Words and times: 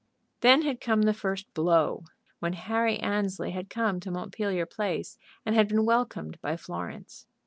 Then 0.39 0.63
had 0.63 0.81
come 0.81 1.03
the 1.03 1.13
first 1.13 1.53
blow, 1.53 2.05
when 2.39 2.53
Harry 2.53 2.97
Annesley 2.97 3.51
had 3.51 3.69
come 3.69 3.99
to 3.99 4.09
Montpelier 4.09 4.65
Place 4.65 5.19
and 5.45 5.53
had 5.53 5.67
been 5.67 5.85
welcomed 5.85 6.41
by 6.41 6.57
Florence. 6.57 7.27